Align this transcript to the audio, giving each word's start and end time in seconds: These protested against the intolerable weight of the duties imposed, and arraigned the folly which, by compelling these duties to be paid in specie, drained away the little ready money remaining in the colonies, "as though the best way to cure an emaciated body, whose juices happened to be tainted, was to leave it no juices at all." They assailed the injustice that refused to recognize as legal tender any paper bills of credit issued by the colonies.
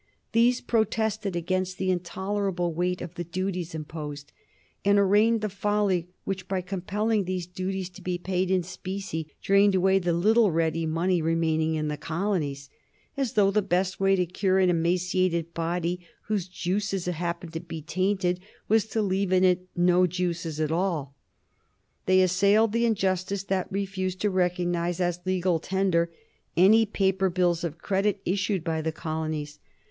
These 0.31 0.61
protested 0.61 1.35
against 1.35 1.77
the 1.77 1.91
intolerable 1.91 2.73
weight 2.73 3.03
of 3.03 3.13
the 3.13 3.23
duties 3.23 3.75
imposed, 3.75 4.31
and 4.83 4.97
arraigned 4.97 5.41
the 5.41 5.47
folly 5.47 6.07
which, 6.23 6.47
by 6.47 6.61
compelling 6.61 7.25
these 7.25 7.45
duties 7.45 7.87
to 7.91 8.01
be 8.01 8.17
paid 8.17 8.49
in 8.49 8.63
specie, 8.63 9.27
drained 9.43 9.75
away 9.75 9.99
the 9.99 10.11
little 10.11 10.49
ready 10.49 10.87
money 10.87 11.21
remaining 11.21 11.75
in 11.75 11.87
the 11.87 11.97
colonies, 11.97 12.67
"as 13.15 13.33
though 13.33 13.51
the 13.51 13.61
best 13.61 13.99
way 13.99 14.15
to 14.15 14.25
cure 14.25 14.57
an 14.57 14.71
emaciated 14.71 15.53
body, 15.53 15.99
whose 16.23 16.47
juices 16.47 17.05
happened 17.05 17.53
to 17.53 17.59
be 17.59 17.83
tainted, 17.83 18.39
was 18.67 18.87
to 18.87 19.03
leave 19.03 19.31
it 19.31 19.67
no 19.75 20.07
juices 20.07 20.59
at 20.59 20.71
all." 20.71 21.13
They 22.07 22.23
assailed 22.23 22.71
the 22.71 22.85
injustice 22.85 23.43
that 23.43 23.71
refused 23.71 24.19
to 24.21 24.31
recognize 24.31 24.99
as 24.99 25.19
legal 25.25 25.59
tender 25.59 26.11
any 26.57 26.87
paper 26.87 27.29
bills 27.29 27.63
of 27.63 27.77
credit 27.77 28.19
issued 28.25 28.63
by 28.63 28.81
the 28.81 28.91
colonies. 28.91 29.59